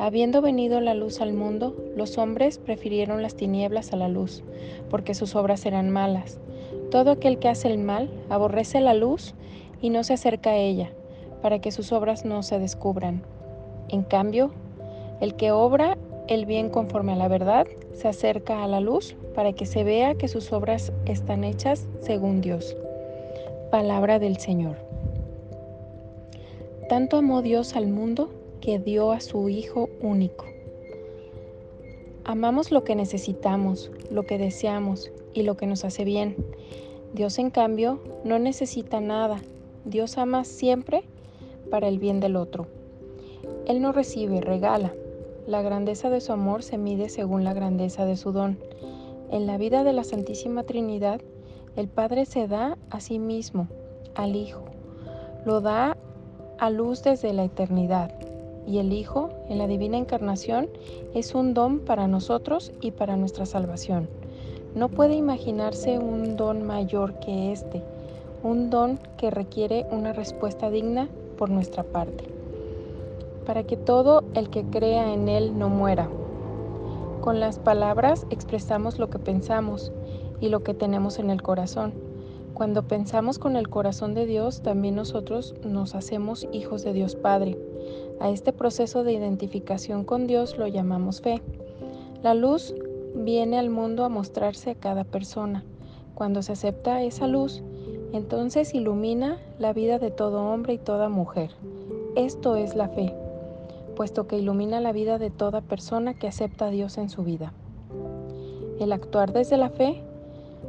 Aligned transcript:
Habiendo 0.00 0.40
venido 0.40 0.80
la 0.80 0.94
luz 0.94 1.20
al 1.20 1.34
mundo, 1.34 1.76
los 1.94 2.16
hombres 2.16 2.56
prefirieron 2.56 3.20
las 3.20 3.34
tinieblas 3.34 3.92
a 3.92 3.96
la 3.96 4.08
luz, 4.08 4.42
porque 4.88 5.12
sus 5.12 5.36
obras 5.36 5.66
eran 5.66 5.90
malas. 5.90 6.40
Todo 6.90 7.10
aquel 7.10 7.38
que 7.38 7.50
hace 7.50 7.68
el 7.68 7.76
mal 7.76 8.08
aborrece 8.30 8.80
la 8.80 8.94
luz 8.94 9.34
y 9.82 9.90
no 9.90 10.02
se 10.02 10.14
acerca 10.14 10.52
a 10.52 10.56
ella, 10.56 10.90
para 11.42 11.58
que 11.58 11.70
sus 11.70 11.92
obras 11.92 12.24
no 12.24 12.42
se 12.42 12.58
descubran. 12.58 13.22
En 13.90 14.02
cambio, 14.02 14.52
el 15.20 15.34
que 15.34 15.52
obra 15.52 15.98
el 16.28 16.46
bien 16.46 16.70
conforme 16.70 17.12
a 17.12 17.16
la 17.16 17.28
verdad 17.28 17.66
se 17.92 18.08
acerca 18.08 18.64
a 18.64 18.68
la 18.68 18.80
luz 18.80 19.16
para 19.34 19.52
que 19.52 19.66
se 19.66 19.84
vea 19.84 20.14
que 20.14 20.28
sus 20.28 20.50
obras 20.50 20.94
están 21.04 21.44
hechas 21.44 21.86
según 22.00 22.40
Dios. 22.40 22.74
Palabra 23.70 24.18
del 24.18 24.38
Señor. 24.38 24.78
Tanto 26.88 27.18
amó 27.18 27.42
Dios 27.42 27.76
al 27.76 27.88
mundo 27.88 28.30
que 28.60 28.78
dio 28.78 29.12
a 29.12 29.20
su 29.20 29.48
Hijo 29.48 29.88
único. 30.02 30.44
Amamos 32.24 32.70
lo 32.70 32.84
que 32.84 32.94
necesitamos, 32.94 33.90
lo 34.10 34.24
que 34.24 34.38
deseamos 34.38 35.10
y 35.32 35.42
lo 35.42 35.56
que 35.56 35.66
nos 35.66 35.84
hace 35.84 36.04
bien. 36.04 36.36
Dios, 37.14 37.38
en 37.38 37.50
cambio, 37.50 37.98
no 38.24 38.38
necesita 38.38 39.00
nada. 39.00 39.40
Dios 39.84 40.18
ama 40.18 40.44
siempre 40.44 41.02
para 41.70 41.88
el 41.88 41.98
bien 41.98 42.20
del 42.20 42.36
otro. 42.36 42.66
Él 43.66 43.80
no 43.80 43.92
recibe, 43.92 44.40
regala. 44.40 44.92
La 45.46 45.62
grandeza 45.62 46.10
de 46.10 46.20
su 46.20 46.32
amor 46.32 46.62
se 46.62 46.78
mide 46.78 47.08
según 47.08 47.42
la 47.42 47.54
grandeza 47.54 48.04
de 48.04 48.16
su 48.16 48.32
don. 48.32 48.58
En 49.30 49.46
la 49.46 49.58
vida 49.58 49.82
de 49.82 49.92
la 49.92 50.04
Santísima 50.04 50.64
Trinidad, 50.64 51.20
el 51.76 51.88
Padre 51.88 52.26
se 52.26 52.46
da 52.46 52.76
a 52.90 53.00
sí 53.00 53.18
mismo, 53.18 53.68
al 54.14 54.36
Hijo. 54.36 54.64
Lo 55.46 55.60
da 55.60 55.96
a 56.58 56.70
luz 56.70 57.02
desde 57.02 57.32
la 57.32 57.44
eternidad 57.44 58.29
y 58.70 58.78
el 58.78 58.92
Hijo 58.92 59.30
en 59.48 59.58
la 59.58 59.66
divina 59.66 59.98
encarnación 59.98 60.68
es 61.12 61.34
un 61.34 61.54
don 61.54 61.80
para 61.80 62.06
nosotros 62.06 62.72
y 62.80 62.92
para 62.92 63.16
nuestra 63.16 63.44
salvación. 63.44 64.08
No 64.76 64.88
puede 64.88 65.14
imaginarse 65.16 65.98
un 65.98 66.36
don 66.36 66.62
mayor 66.62 67.18
que 67.18 67.50
este, 67.50 67.82
un 68.44 68.70
don 68.70 69.00
que 69.16 69.30
requiere 69.30 69.86
una 69.90 70.12
respuesta 70.12 70.70
digna 70.70 71.08
por 71.36 71.50
nuestra 71.50 71.82
parte, 71.82 72.24
para 73.44 73.64
que 73.64 73.76
todo 73.76 74.22
el 74.34 74.50
que 74.50 74.62
crea 74.62 75.12
en 75.12 75.28
Él 75.28 75.58
no 75.58 75.68
muera. 75.68 76.08
Con 77.20 77.40
las 77.40 77.58
palabras 77.58 78.24
expresamos 78.30 79.00
lo 79.00 79.10
que 79.10 79.18
pensamos 79.18 79.90
y 80.40 80.48
lo 80.48 80.62
que 80.62 80.74
tenemos 80.74 81.18
en 81.18 81.30
el 81.30 81.42
corazón. 81.42 81.92
Cuando 82.54 82.86
pensamos 82.86 83.38
con 83.38 83.56
el 83.56 83.68
corazón 83.68 84.14
de 84.14 84.26
Dios, 84.26 84.62
también 84.62 84.94
nosotros 84.94 85.54
nos 85.64 85.94
hacemos 85.94 86.46
hijos 86.52 86.82
de 86.82 86.92
Dios 86.92 87.16
Padre. 87.16 87.58
A 88.20 88.28
este 88.30 88.52
proceso 88.52 89.02
de 89.02 89.12
identificación 89.12 90.04
con 90.04 90.26
Dios 90.26 90.58
lo 90.58 90.66
llamamos 90.66 91.20
fe. 91.20 91.40
La 92.22 92.34
luz 92.34 92.74
viene 93.14 93.58
al 93.58 93.70
mundo 93.70 94.04
a 94.04 94.08
mostrarse 94.08 94.70
a 94.70 94.74
cada 94.74 95.04
persona. 95.04 95.64
Cuando 96.14 96.42
se 96.42 96.52
acepta 96.52 97.02
esa 97.02 97.26
luz, 97.26 97.62
entonces 98.12 98.74
ilumina 98.74 99.38
la 99.58 99.72
vida 99.72 99.98
de 99.98 100.10
todo 100.10 100.44
hombre 100.44 100.74
y 100.74 100.78
toda 100.78 101.08
mujer. 101.08 101.52
Esto 102.16 102.56
es 102.56 102.74
la 102.74 102.88
fe, 102.88 103.14
puesto 103.96 104.26
que 104.26 104.36
ilumina 104.36 104.80
la 104.80 104.92
vida 104.92 105.18
de 105.18 105.30
toda 105.30 105.62
persona 105.62 106.14
que 106.14 106.28
acepta 106.28 106.66
a 106.66 106.70
Dios 106.70 106.98
en 106.98 107.08
su 107.08 107.22
vida. 107.22 107.54
El 108.80 108.92
actuar 108.92 109.32
desde 109.32 109.56
la 109.56 109.70
fe, 109.70 110.02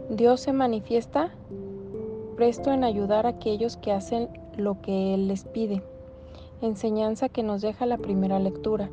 Dios 0.10 0.42
se 0.42 0.54
manifiesta 0.54 1.32
presto 2.42 2.74
en 2.74 2.84
ayudar 2.84 3.28
a 3.28 3.30
aquellos 3.30 3.78
que 3.78 3.92
hacen 3.92 4.28
lo 4.58 4.82
que 4.82 5.14
Él 5.14 5.28
les 5.28 5.44
pide 5.44 5.84
enseñanza 6.60 7.30
que 7.30 7.44
nos 7.44 7.62
deja 7.62 7.86
la 7.86 8.00
primera 8.00 8.40
lectura. 8.40 8.90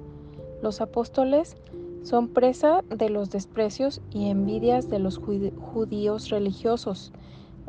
Los 0.62 0.82
apóstoles 0.82 1.56
son 2.02 2.28
presa 2.28 2.84
de 2.90 3.08
los 3.08 3.30
desprecios 3.30 4.02
y 4.10 4.28
envidias 4.28 4.90
de 4.90 4.98
los 4.98 5.16
judíos 5.16 6.28
religiosos 6.28 7.10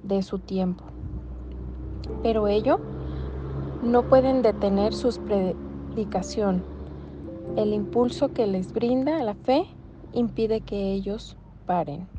de 0.03 0.21
su 0.21 0.39
tiempo. 0.39 0.83
Pero 2.23 2.49
ello 2.49 2.81
no 3.81 4.03
pueden 4.03 4.41
detener 4.41 4.93
su 4.93 5.17
predicación. 5.21 6.61
El 7.55 7.71
impulso 7.71 8.33
que 8.33 8.47
les 8.47 8.73
brinda 8.73 9.23
la 9.23 9.33
fe 9.33 9.63
impide 10.11 10.59
que 10.59 10.91
ellos 10.91 11.37
paren. 11.65 12.18